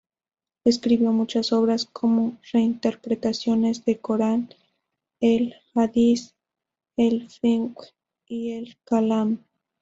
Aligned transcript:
Escribió 0.65 1.11
muchas 1.11 1.53
obras 1.53 1.85
como 1.85 2.39
reinterpretaciones 2.51 3.85
del 3.85 3.99
Corán, 3.99 4.49
el 5.19 5.53
Hadiz, 5.75 6.33
el 6.97 7.29
Fiqh 7.29 7.93
y 8.27 8.53
el 8.53 8.77
Kalam. 8.83 9.43